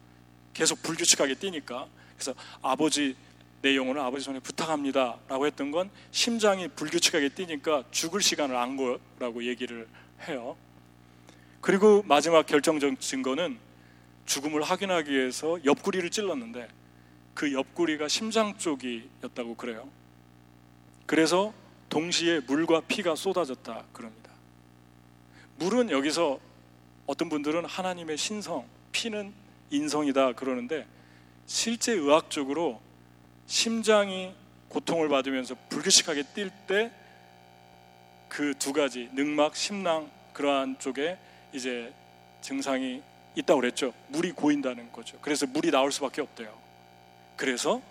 [0.54, 3.16] 계속 불규칙하게 뛰니까 그래서 아버지
[3.62, 9.44] 내 영혼을 아버지 손에 부탁합니다 라고 했던 건 심장이 불규칙하게 뛰니까 죽을 시간을 안 거라고
[9.44, 9.88] 얘기를
[10.28, 10.56] 해요.
[11.60, 13.58] 그리고 마지막 결정적 증거는
[14.26, 16.68] 죽음을 확인하기 위해서 옆구리를 찔렀는데
[17.34, 19.88] 그 옆구리가 심장 쪽이었다고 그래요.
[21.06, 21.52] 그래서
[21.88, 24.21] 동시에 물과 피가 쏟아졌다 그럽니다.
[25.62, 26.40] 물은 여기서
[27.06, 29.32] 어떤 분들은 하나님의 신성, 피는
[29.70, 30.86] 인성이다 그러는데
[31.46, 32.80] 실제 의학적으로
[33.46, 34.34] 심장이
[34.68, 36.90] 고통을 받으면서 불규칙하게 뛸 때
[38.28, 41.18] 그 두 가지 능막, 심낭 그러한 쪽에
[41.52, 41.92] 이제
[42.40, 43.02] 증상이
[43.36, 43.92] 있다고 그랬죠.
[44.08, 45.18] 물이 고인다는 거죠.
[45.20, 46.58] 그래서 물이 나올 수밖에 없대요.
[47.36, 47.82] 그래서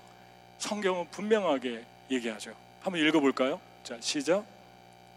[0.58, 2.56] 성경은 분명하게 얘기하죠.
[2.82, 3.62] 한번 읽어볼까요?
[3.84, 4.44] 자, 시작.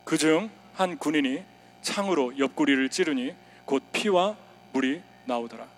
[0.05, 1.43] 그중 한 군인이
[1.85, 4.37] 창으로 옆구리를 찌르니 곧 피와
[4.73, 5.69] 물이 나오더라.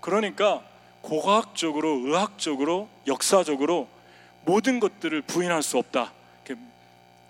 [0.00, 0.62] 그러니까
[1.00, 3.88] 고과학적으로, 의학적으로, 역사적으로
[4.44, 6.12] 모든 것들을 부인할 수 없다.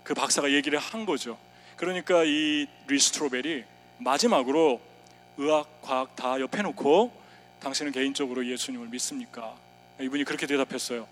[0.03, 1.37] 그 박사가 얘기를 한 거죠.
[1.75, 3.65] 그러니까 이 리스트로벨이
[3.97, 4.79] 마지막으로
[5.37, 7.11] 의학, 과학 다 옆에 놓고
[7.59, 9.53] 당신은 개인적으로 예수님을 믿습니까?
[9.99, 11.07] 이분이 그렇게 대답했어요.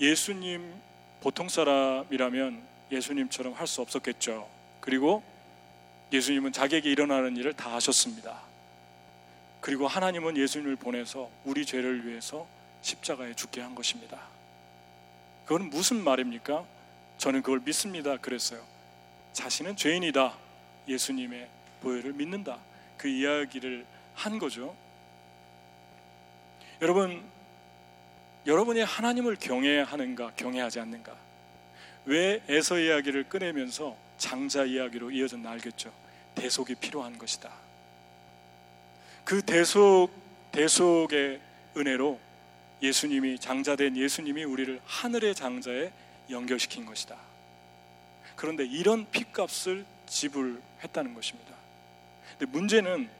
[0.00, 0.72] 예수님
[1.20, 4.48] 보통 사람이라면 예수님처럼 할 수 없었겠죠.
[4.80, 5.22] 그리고
[6.12, 8.42] 예수님은 자기에게 일어나는 일을 다 하셨습니다.
[9.60, 12.46] 그리고 하나님은 예수님을 보내서 우리 죄를 위해서
[12.82, 14.20] 십자가에 죽게 한 것입니다.
[15.46, 16.64] 그건 무슨 말입니까?
[17.18, 18.16] 저는 그걸 믿습니다.
[18.16, 18.62] 그랬어요.
[19.32, 20.36] 자신은 죄인이다.
[20.88, 21.48] 예수님의
[21.80, 22.58] 보혈을 믿는다.
[22.96, 24.76] 그 이야기를 한 거죠.
[26.80, 27.22] 여러분,
[28.46, 31.16] 여러분이 하나님을 경외하는가, 경외하지 않는가?
[32.04, 35.92] 왜 에서 이야기를 꺼내면서 장자 이야기로 이어졌나 알겠죠?
[36.36, 37.52] 대속이 필요한 것이다.
[39.24, 40.10] 그 대속,
[40.52, 41.40] 대속의
[41.76, 42.20] 은혜로
[42.82, 45.90] 예수님이, 장자된 예수님이 우리를 하늘의 장자에
[46.30, 47.16] 연결시킨 것이다.
[48.36, 51.54] 그런데 이런 핏값을 지불했다는 것입니다.
[52.38, 53.10] 근데 문제는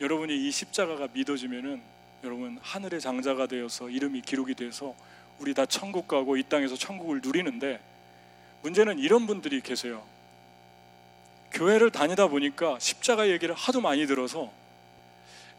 [0.00, 1.80] 여러분이 이 십자가가 믿어지면은
[2.24, 4.96] 여러분 하늘의 장자가 되어서 이름이 기록이 돼서
[5.38, 7.80] 우리 다 천국 가고 이 땅에서 천국을 누리는데
[8.62, 10.17] 문제는 이런 분들이 계세요.
[11.52, 14.52] 교회를 다니다 보니까 십자가 얘기를 하도 많이 들어서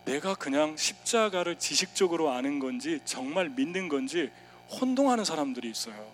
[0.05, 4.31] 내가 그냥 십자가를 지식적으로 아는 건지 정말 믿는 건지
[4.69, 6.07] 혼동하는 사람들이 있어요.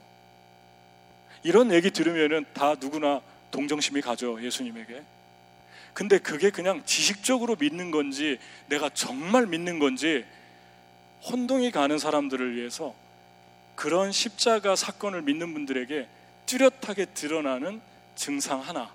[1.43, 5.03] 이런 얘기 들으면은 다 누구나 동정심이 가죠, 예수님에게.
[5.93, 10.25] 근데 그게 그냥 지식적으로 믿는 건지 내가 정말 믿는 건지
[11.23, 12.93] 혼동이 가는 사람들을 위해서
[13.75, 16.07] 그런 십자가 사건을 믿는 분들에게
[16.45, 17.81] 뚜렷하게 드러나는
[18.15, 18.91] 증상 하나,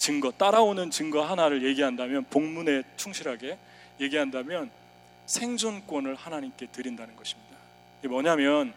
[0.00, 3.56] 증거, 따라오는 증거 하나를 얘기한다면, 복문에 충실하게
[4.00, 4.70] 얘기한다면
[5.26, 7.56] 생존권을 하나님께 드린다는 것입니다.
[8.00, 8.74] 이게 뭐냐면,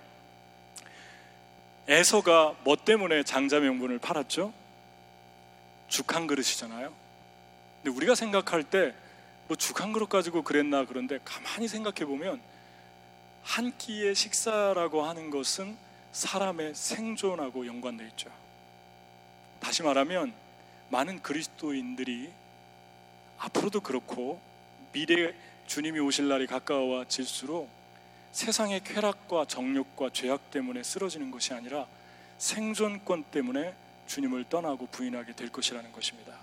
[1.87, 4.53] 에서가 뭐 때문에 장자 명분을 팔았죠?
[5.87, 6.93] 죽 한 그릇이잖아요.
[7.83, 8.93] 근데 우리가 생각할 때
[9.47, 12.41] 뭐 죽 한 그릇 가지고 그랬나 그런데 가만히 생각해 보면
[13.43, 15.77] 한 끼의 식사라고 하는 것은
[16.13, 18.29] 사람의 생존하고 연관되어 있죠.
[19.59, 20.33] 다시 말하면
[20.93, 22.31] 많은 그리스도인들이
[23.39, 24.39] 앞으로도 그렇고
[24.91, 25.33] 미래
[25.65, 27.67] 주님이 오실 날이 가까워질수록
[28.31, 31.87] 세상의 쾌락과 정욕과 죄악 때문에 쓰러지는 것이 아니라
[32.37, 33.73] 생존권 때문에
[34.05, 36.37] 주님을 떠나고 부인하게 될 것이라는 것입니다.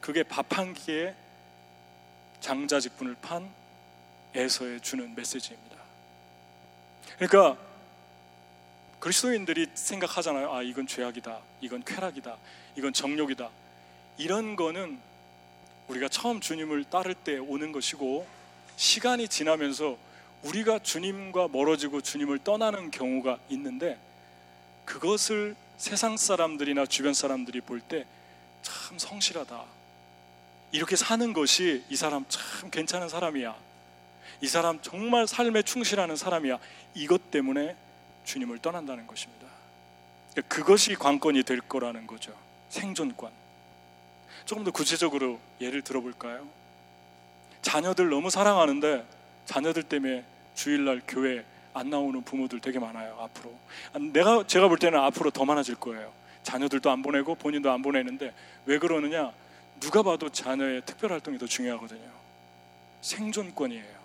[0.00, 1.14] 그게 밥 한 끼에
[2.40, 3.48] 장자 직분을 판
[4.34, 5.76] 에서에 주는 메시지입니다.
[7.18, 7.69] 그러니까
[9.00, 10.52] 그리스도인들이 생각하잖아요.
[10.54, 11.40] 아, 이건 죄악이다.
[11.62, 12.36] 이건 쾌락이다.
[12.76, 13.48] 이건 정욕이다.
[14.18, 14.98] 이런 거는
[15.88, 18.26] 우리가 처음 주님을 따를 때 오는 것이고
[18.76, 19.96] 시간이 지나면서
[20.42, 23.98] 우리가 주님과 멀어지고 주님을 떠나는 경우가 있는데
[24.84, 28.06] 그것을 세상 사람들이나 주변 사람들이 볼 때
[28.62, 29.64] 참 성실하다.
[30.72, 33.56] 이렇게 사는 것이 이 사람 참 괜찮은 사람이야.
[34.42, 36.58] 이 사람 정말 삶에 충실하는 사람이야.
[36.94, 37.74] 이것 때문에
[38.30, 39.48] 주님을 떠난다는 것입니다.
[40.46, 42.32] 그것이 관건이 될 거라는 거죠.
[42.68, 43.32] 생존권.
[44.44, 46.46] 조금 더 구체적으로 예를 들어볼까요?
[47.62, 49.04] 자녀들 너무 사랑하는데
[49.46, 53.16] 자녀들 때문에 주일날 교회 안 나오는 부모들 되게 많아요.
[53.20, 53.52] 앞으로
[54.12, 56.12] 내가 제가 볼 때는 앞으로 더 많아질 거예요.
[56.44, 58.32] 자녀들도 안 보내고 본인도 안 보내는데
[58.66, 59.32] 왜 그러느냐?
[59.80, 62.10] 누가 봐도 자녀의 특별 활동이 더 중요하거든요.
[63.00, 64.00] 생존권이에요.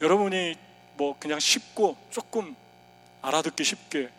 [0.00, 0.69] 여러분이
[1.00, 2.54] 뭐 그냥 쉽고 조금
[3.22, 4.10] 알아듣기 쉽게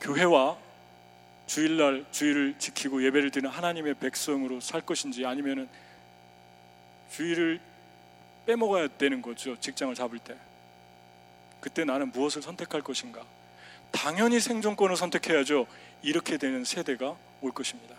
[0.00, 0.56] 교회와
[1.46, 5.68] 주일날 주일을 지키고 예배를 드리는 하나님의 백성으로 살 것인지 아니면은
[7.10, 7.60] 주일을
[8.46, 9.60] 빼먹어야 되는 거죠.
[9.60, 10.34] 직장을 잡을 때.
[11.60, 13.22] 그때 나는 무엇을 선택할 것인가?
[13.90, 15.66] 당연히 생존권을 선택해야죠.
[16.00, 17.94] 이렇게 되는 세대가 올 것입니다.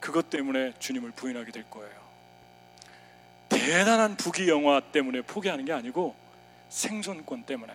[0.00, 2.03] 그것 때문에 주님을 부인하게 될 거예요.
[3.64, 6.14] 대단한 부귀 영화 때문에 포기하는 게 아니고
[6.68, 7.72] 생존권 때문에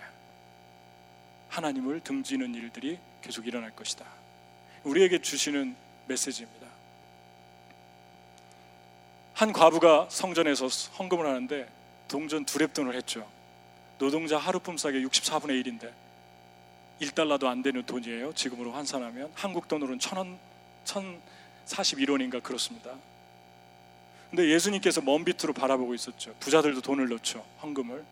[1.49, 4.05] 하나님을 등지는 일들이 계속 일어날 것이다.
[4.83, 5.75] 우리에게 주시는
[6.07, 6.67] 메시지입니다.
[9.33, 10.67] 한 과부가 성전에서
[10.99, 11.67] 헌금을 하는데
[12.07, 13.27] 동전 두 랩돈을 했죠.
[13.97, 15.91] 노동자 하루 품삯의 64분의 1인데
[17.01, 18.33] 1달러도 안 되는 돈이에요.
[18.33, 20.37] 지금으로 환산하면 한국 돈으로는 천 원,
[20.85, 22.91] 1041원인가 그렇습니다.
[24.29, 26.35] 근데 예수님께서 먼 빛으로 바라보고 있었죠.
[26.39, 27.43] 부자들도 돈을 넣죠.
[27.63, 28.05] 헌금을.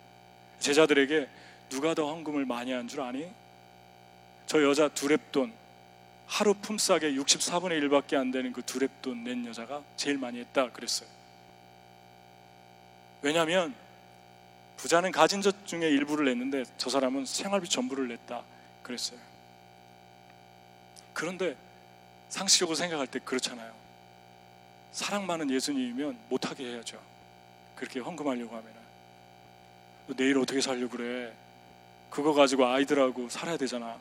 [0.60, 1.28] 제자들에게
[1.70, 3.30] 누가 더 헌금을 많이 한 줄 아니?
[4.48, 5.52] 저 여자 두랩돈
[6.26, 11.08] 하루 품삯의 64분의 1밖에 안 되는 그 두랩돈 낸 여자가 제일 많이 했다 그랬어요.
[13.22, 13.76] 왜냐하면
[14.78, 18.44] 부자는 가진 것 중에 일부를 냈는데 저 사람은 생활비 전부를 냈다
[18.84, 19.20] 그랬어요.
[21.14, 21.56] 그런데
[22.30, 23.74] 상식적으로 생각할 때 그렇잖아요.
[24.98, 27.00] 사랑 많은 예수님이면 못하게 해야죠.
[27.76, 28.74] 그렇게 헌금하려고 하면
[30.16, 31.32] 내일 어떻게 살려고 그래?
[32.10, 34.00] 그거 가지고 아이들하고 살아야 되잖아.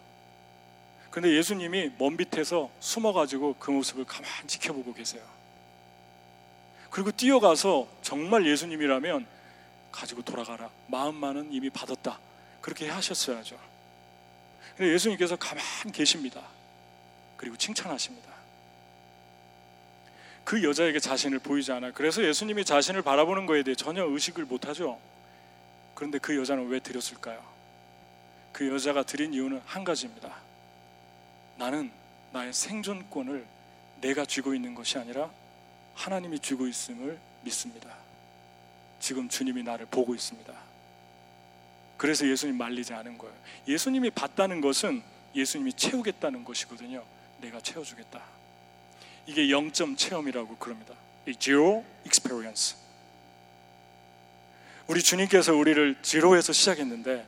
[1.11, 5.23] 근데 예수님이 먼 밑에서 숨어가지고 그 모습을 가만히 지켜보고 계세요.
[6.89, 9.27] 그리고 뛰어가서 정말 예수님이라면
[9.93, 10.71] 가지고 돌아가라.
[10.87, 12.19] 마음만은 이미 받았다.
[12.63, 13.61] 그렇게 하셨어야죠.
[14.79, 16.41] 근데 예수님께서 가만히 계십니다.
[17.37, 18.36] 그리고 칭찬하십니다.
[20.47, 21.91] 그 여자에게 자신을 보이지 않아.
[21.91, 24.97] 그래서 예수님이 자신을 바라보는 거에 대해 전혀 의식을 못 하죠.
[25.93, 27.45] 그런데 그 여자는 왜 드렸을까요?
[28.53, 30.37] 그 여자가 드린 이유는 한 가지입니다.
[31.57, 31.91] 나는
[32.33, 33.45] 나의 생존권을
[34.01, 35.29] 내가 쥐고 있는 것이 아니라
[35.97, 37.97] 하나님이 쥐고 있음을 믿습니다.
[39.01, 40.55] 지금 주님이 나를 보고 있습니다.
[41.97, 43.35] 그래서 예수님 말리지 않은 거예요.
[43.67, 45.03] 예수님이 봤다는 것은
[45.35, 47.03] 예수님이 채우겠다는 것이거든요.
[47.41, 48.36] 내가 채워주겠다.
[49.27, 50.95] 이게 0점 체험이라고 그럽니다.
[51.39, 52.77] zero experience.
[54.87, 57.27] 우리 주님께서 우리를 제로에서 시작했는데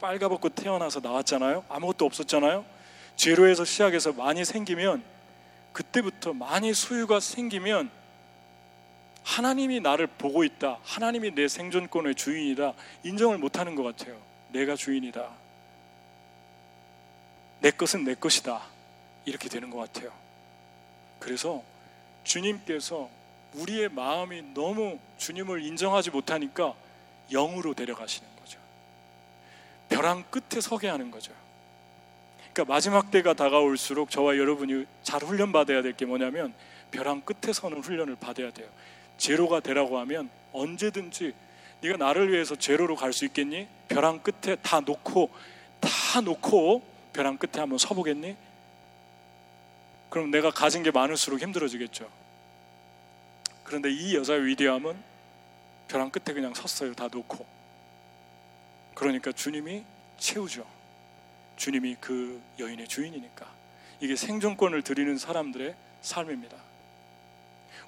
[0.00, 1.64] 빨가벗고 태어나서 나왔잖아요.
[1.68, 2.64] 아무것도 없었잖아요.
[3.16, 5.02] 제로에서 시작해서 많이 생기면
[5.72, 7.90] 그때부터 많이 소유가 생기면
[9.22, 10.78] 하나님이 나를 보고 있다.
[10.82, 12.74] 하나님이 내 생존권의 주인이다.
[13.04, 14.20] 인정을 못 하는 것 같아요.
[14.50, 15.28] 내가 주인이다.
[17.60, 18.62] 내 것은 내 것이다.
[19.24, 20.23] 이렇게 되는 것 같아요.
[21.24, 21.62] 그래서
[22.24, 23.08] 주님께서
[23.54, 26.74] 우리의 마음이 너무 주님을 인정하지 못하니까
[27.32, 28.58] 영으로 데려가시는 거죠.
[29.88, 31.32] 벼랑 끝에 서게 하는 거죠.
[32.52, 36.52] 그러니까 마지막 때가 다가올수록 저와 여러분이 잘 훈련 받아야 될 게 뭐냐면
[36.90, 38.68] 벼랑 끝에 서는 훈련을 받아야 돼요.
[39.16, 41.32] 제로가 되라고 하면 언제든지
[41.80, 43.66] 네가 나를 위해서 제로로 갈 수 있겠니?
[43.88, 45.30] 벼랑 끝에 다 놓고
[45.80, 46.82] 다 놓고
[47.14, 48.36] 벼랑 끝에 한번 서보겠니?
[50.14, 52.08] 그럼 내가 가진 게 많을수록 힘들어지겠죠.
[53.64, 54.96] 그런데 이 여자의 위대함은
[55.88, 56.94] 벼랑 끝에 그냥 섰어요.
[56.94, 57.44] 다 놓고.
[58.94, 59.82] 그러니까 주님이
[60.16, 60.64] 채우죠.
[61.56, 63.44] 주님이 그 여인의 주인이니까.
[63.98, 66.58] 이게 생존권을 드리는 사람들의 삶입니다.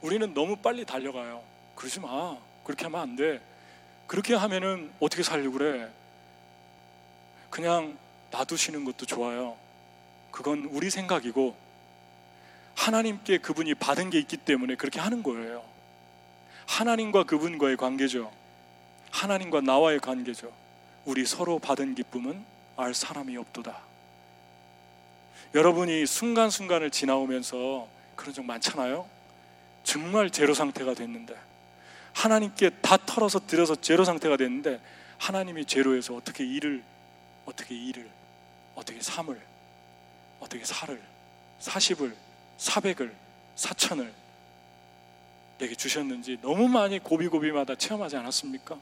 [0.00, 1.44] 우리는 너무 빨리 달려가요.
[1.76, 2.36] 그러지 마.
[2.64, 3.40] 그렇게 하면 안 돼.
[4.08, 5.88] 그렇게 하면은 어떻게 살려고 그래?
[7.50, 7.96] 그냥
[8.32, 9.56] 놔두시는 것도 좋아요.
[10.32, 11.65] 그건 우리 생각이고
[12.76, 15.64] 하나님께 그분이 받은 게 있기 때문에 그렇게 하는 거예요.
[16.66, 18.30] 하나님과 그분과의 관계죠.
[19.10, 20.52] 하나님과 나와의 관계죠.
[21.04, 22.44] 우리 서로 받은 기쁨은
[22.76, 23.80] 알 사람이 없도다.
[25.54, 29.08] 여러분이 순간순간을 지나오면서 그런 적 많잖아요.
[29.82, 31.34] 정말 제로 상태가 됐는데
[32.12, 34.80] 하나님께 다 털어서 들여서 제로 상태가 됐는데
[35.18, 36.82] 하나님이 제로에서 어떻게 일을
[37.46, 38.08] 어떻게 일을
[38.74, 39.40] 어떻게 삼을
[40.40, 41.00] 어떻게 살을
[41.60, 42.25] 사십을
[42.58, 43.14] 사백을
[43.54, 44.12] 사천을
[45.58, 48.78] 내게 주셨는지 너무 많이 고비고비마다 체험하지 않았습니까?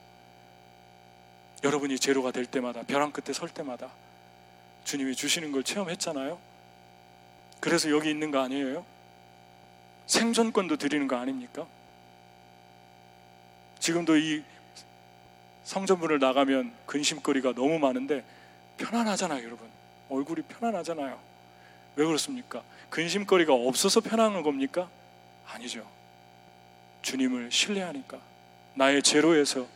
[1.63, 3.91] 여러분이 제로가 될 때마다 벼랑 끝에 설 때마다
[4.85, 6.39] 주님이 주시는 걸 체험했잖아요.
[7.61, 8.85] 그래서 여기 있는 거 아니에요?
[10.07, 11.67] 생존권도 드리는 거 아닙니까?
[13.79, 14.43] 지금도 이
[15.65, 18.23] 성전문을 나가면 근심거리가 너무 많은데
[18.77, 19.69] 편안하잖아요, 여러분.
[20.11, 21.19] 얼굴이 편안하잖아요.
[21.97, 22.63] 왜 그렇습니까?
[22.91, 24.89] 근심거리가 없어서 편안한 겁니까?
[25.47, 25.87] 아니죠.
[27.03, 28.19] 주님을 신뢰하니까
[28.75, 29.67] 나의 제로에서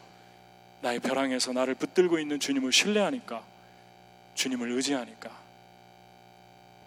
[0.80, 3.42] 나의 벼랑에서 나를 붙들고 있는 주님을 신뢰하니까
[4.34, 5.30] 주님을 의지하니까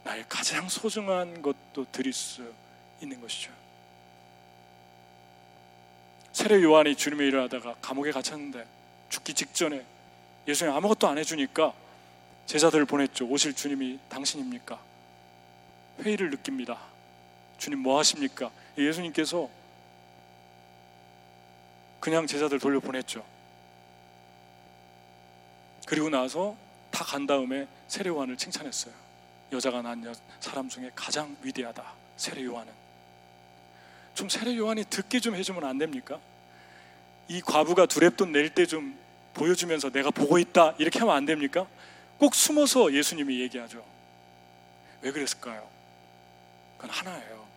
[0.04, 2.52] 나의 가장 소중한 것도 드릴 수
[3.02, 3.52] 있는 것이죠.
[6.32, 8.66] 세례 요한이 주님의 일을 하다가 감옥에 갇혔는데
[9.10, 9.86] 죽기 직전에
[10.48, 11.74] 예수님 아무것도 안 해주니까
[12.46, 13.28] 제자들을 보냈죠.
[13.28, 14.91] 오실 주님이 당신입니까?
[16.02, 16.80] 회의를 느낍니다.
[17.58, 18.52] 주님 뭐 하십니까?
[18.78, 19.50] 예수님께서
[22.00, 23.24] 그냥 제자들 돌려보냈죠.
[25.86, 26.56] 그리고 나서
[26.90, 28.94] 다 간 다음에 세례 요한을 칭찬했어요.
[29.52, 31.84] 여자가 낳은 사람 중에 가장 위대하다.
[32.18, 32.72] 세례 요한은.
[34.14, 36.20] 좀 세례 요한이 듣게 좀 해주면 안 됩니까?
[37.28, 38.98] 이 과부가 두랩돈 낼 때 좀
[39.34, 41.66] 보여주면서 내가 보고 있다 이렇게 하면 안 됩니까?
[42.18, 43.84] 꼭 숨어서 예수님이 얘기하죠.
[45.02, 45.68] 왜 그랬을까요?
[46.82, 47.48] 그건 하나예요.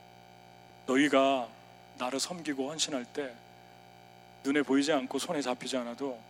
[0.87, 1.49] 너희가
[1.97, 3.35] 나를 섬기고 헌신할 때
[4.45, 6.21] 눈에 보이지 않고 손에 잡히지 않아도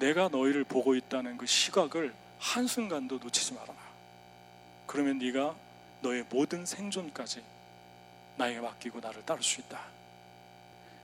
[0.00, 3.78] 내가 너희를 보고 있다는 그 시각을 한순간도 놓치지 말아라.
[4.86, 5.54] 그러면 네가
[6.00, 7.44] 너의 모든 생존까지
[8.36, 9.80] 나에게 맡기고 나를 따를 수 있다.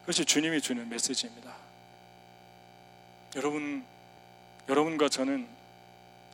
[0.01, 1.55] 그것이 주님이 주는 메시지입니다.
[3.37, 3.85] 여러분,
[4.68, 5.46] 여러분과 저는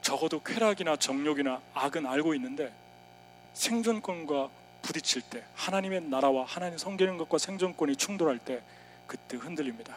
[0.00, 2.72] 적어도 쾌락이나 정욕이나 악은 알고 있는데
[3.52, 8.62] 생존권과 부딪힐 때 하나님의 나라와 하나님 섬기는 것과 생존권이 충돌할 때
[9.06, 9.96] 그때 흔들립니다.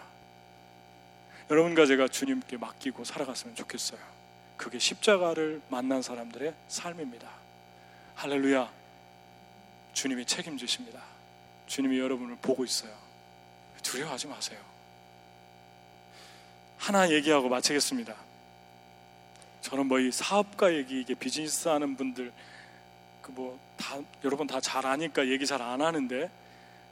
[1.50, 4.00] 여러분과 제가 주님께 맡기고 살아갔으면 좋겠어요.
[4.56, 7.30] 그게 십자가를 만난 사람들의 삶입니다.
[8.16, 8.72] 할렐루야.
[9.94, 11.02] 주님이 책임지십니다.
[11.68, 12.92] 주님이 여러분을 보고 있어요.
[13.84, 14.60] 두려워하지 마세요.
[16.78, 18.16] 하나 얘기하고 마치겠습니다.
[19.62, 22.32] 저는 뭐 이 사업가 얘기, 이게 비즈니스 하는 분들,
[23.22, 26.30] 그 뭐 다 여러분 다 잘 아니까 얘기 잘 안 하는데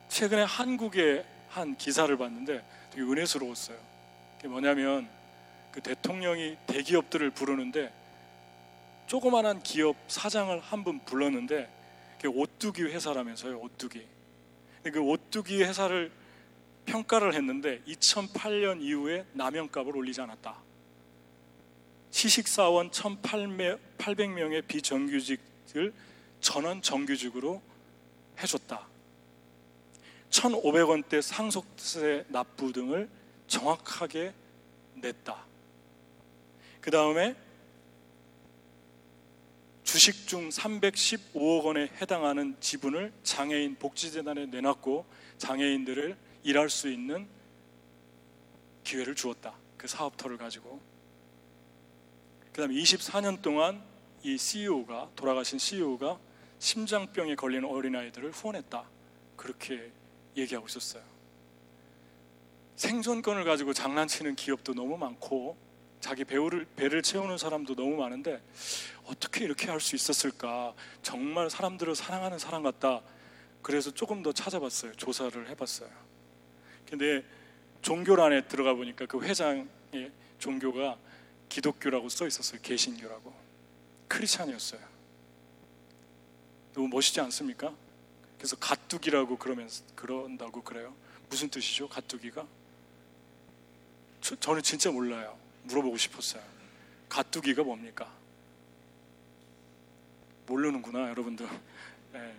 [0.10, 3.78] 최근에 한국의 한 기사를 봤는데 되게 은혜스러웠어요.
[4.38, 5.10] 그게 뭐냐면
[5.72, 7.92] 그 대통령이 대기업들을 부르는데
[9.08, 11.70] 조그만한 기업 사장을 한 분 불렀는데
[12.18, 14.06] 그게 오뚜기 회사라면서요, 오뚜기.
[14.84, 16.12] 그 오뚜기 회사를
[16.86, 20.56] 평가를 했는데 2008년 이후에 남영값을 올리지 않았다.
[22.12, 25.94] 시식사원 1,800명의 비정규직을
[26.40, 27.62] 전원 정규직으로
[28.42, 28.88] 해줬다.
[30.30, 33.10] 1,500원대 상속세 납부 등을
[33.48, 34.34] 정확하게
[34.96, 35.46] 냈다.
[36.82, 37.36] 그 다음에
[39.84, 45.06] 주식 중 315억 원에 해당하는 지분을 장애인 복지재단에 내놨고
[45.38, 47.28] 장애인들을 일할 수 있는
[48.84, 49.56] 기회를 주었다.
[49.78, 50.82] 그 사업터를 가지고.
[52.52, 53.82] 그 다음에 24년 동안
[54.26, 56.18] 이 CEO가, 돌아가신 CEO가
[56.58, 58.84] 심장병에 걸린 어린아이들을 후원했다.
[59.36, 59.92] 그렇게
[60.36, 61.04] 얘기하고 있었어요.
[62.76, 65.56] 생존권을 가지고 장난치는 기업도 너무 많고
[66.00, 68.42] 자기 배우를 배를 채우는 사람도 너무 많은데
[69.06, 70.74] 어떻게 이렇게 할 수 있었을까?
[71.04, 73.02] 정말 사람들을 사랑하는 사람 같다.
[73.62, 74.94] 그래서 조금 더 찾아봤어요.
[74.94, 75.90] 조사를 해봤어요.
[76.90, 77.24] 근데
[77.84, 79.68] 종교란에 들어가 보니까 그 회장의
[80.40, 80.98] 종교가
[81.48, 82.60] 기독교라고 써 있었어요.
[82.64, 83.45] 개신교라고.
[84.08, 84.82] 크리스찬이었어요.
[86.74, 87.74] 너무 멋있지 않습니까?
[88.38, 90.94] 그래서 가뚜기라고 그러면 그런다고 그래요.
[91.30, 91.88] 무슨 뜻이죠?
[91.88, 92.46] 가뚜기가?
[94.22, 95.38] 저, 저는 진짜 몰라요.
[95.64, 96.44] 물어보고 싶었어요.
[97.10, 98.12] 가뚜기가 뭡니까?
[100.48, 101.48] 모르는구나, 여러분들.
[102.14, 102.36] 네.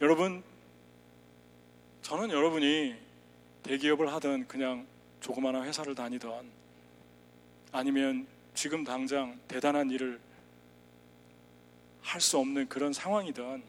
[0.00, 0.42] 여러분,
[2.02, 2.96] 저는 여러분이
[3.62, 4.86] 대기업을 하든 그냥
[5.20, 6.50] 조그마한 회사를 다니던
[7.70, 10.20] 아니면 지금 당장 대단한 일을
[12.02, 13.62] 할 수 없는 그런 상황이든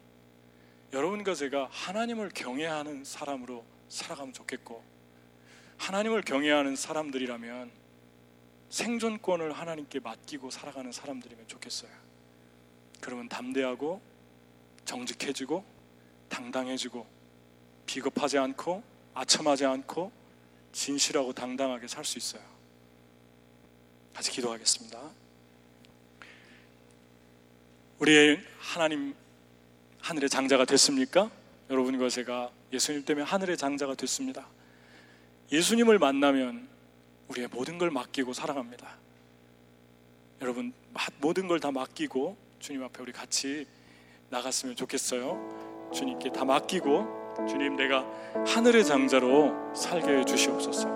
[0.92, 4.84] 여러분과 제가 하나님을 경외하는 사람으로 살아가면 좋겠고
[5.78, 7.72] 하나님을 경외하는 사람들이라면
[8.70, 11.92] 생존권을 하나님께 맡기고 살아가는 사람들이면 좋겠어요.
[13.02, 14.02] 그러면 담대하고
[14.86, 15.64] 정직해지고
[16.30, 17.06] 당당해지고
[17.86, 18.82] 비겁하지 않고
[19.14, 20.12] 아첨하지 않고
[20.72, 22.42] 진실하고 당당하게 살 수 있어요.
[24.14, 25.23] 같이 기도하겠습니다.
[28.04, 29.16] 우리 하나님
[30.02, 31.32] 하늘의 장자가 됐습니까?
[31.70, 34.46] 여러분과 제가 예수님 때문에 하늘의 장자가 됐습니다.
[35.54, 36.68] 예수님을 만나면
[37.30, 38.98] 우리의 모든 걸 맡기고 살아갑니다.
[40.42, 40.74] 여러분
[41.22, 43.66] 모든 걸 다 맡기고 주님 앞에 우리 같이
[44.32, 45.92] 나갔으면 좋겠어요.
[45.94, 48.06] 주님께 다 맡기고 주님 내가
[48.46, 50.90] 하늘의 장자로 살게 해 주시옵소서.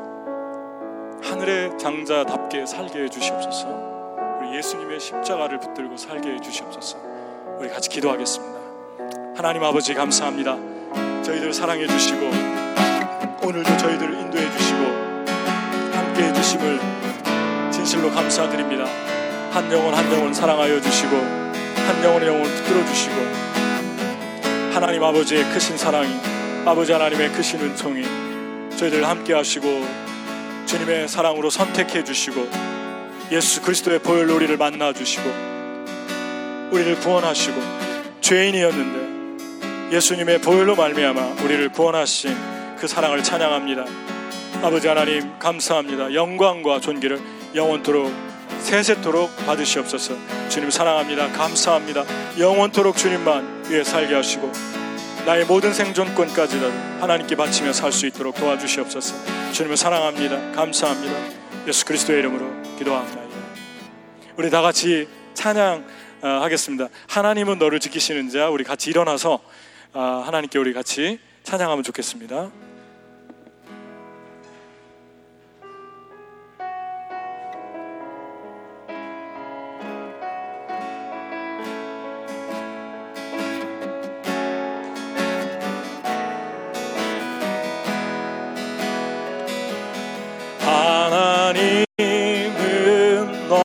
[1.24, 3.87] 하늘의 장자답게 살게 해 주시옵소서.
[4.48, 6.98] 우리 예수님의 십자가를 붙들고 살게 해 주시옵소서.
[7.60, 8.60] 우리 같이 기도하겠습니다.
[9.36, 10.58] 하나님 아버지 감사합니다.
[11.24, 12.26] 저희들 사랑해 주시고
[13.44, 14.80] 오늘도 저희들 인도해 주시고
[15.94, 16.80] 함께 해 주심을
[17.72, 18.86] 진실로 감사드립니다.
[19.52, 23.16] 한 영혼 한 영혼 사랑하여 주시고 한 영혼의 영혼을 붙들어 주시고
[24.74, 26.16] 하나님 아버지의 크신 사랑이
[26.66, 28.04] 아버지 하나님의 크신 은총이
[28.78, 29.68] 저희들 함께 하시고
[30.66, 32.77] 주님의 사랑으로 선택해 주시고
[33.32, 35.30] 예수 그리스도의 보혈로 우리를 만나 주시고
[36.72, 37.62] 우리를 구원하시고
[38.22, 42.36] 죄인이었는데 예수님의 보혈로 말미암아 우리를 구원하신
[42.78, 43.86] 그 사랑을 찬양합니다.
[44.62, 46.14] 아버지 하나님 감사합니다.
[46.14, 47.20] 영광과 존귀를
[47.56, 48.12] 영원토록
[48.60, 50.16] 세세토록 받으시옵소서.
[50.50, 51.32] 주님 사랑합니다.
[51.32, 52.04] 감사합니다.
[52.40, 54.52] 영원토록 주님만 위해 살게 하시고
[55.26, 56.72] 나의 모든 생존권까지도
[57.02, 59.16] 하나님께 바치며 살 수 있도록 도와주시옵소서.
[59.52, 60.52] 주님을 사랑합니다.
[60.54, 61.37] 감사합니다.
[61.68, 63.22] 예수 그리스도의 이름으로 기도합니다.
[64.38, 65.86] 우리 다 같이 찬양
[66.22, 66.88] 하겠습니다.
[67.10, 69.42] 하나님은 너를 지키시는 자 우리 같이 일어나서
[69.92, 72.52] 하나님께 우리 같이 찬양하면 좋겠습니다.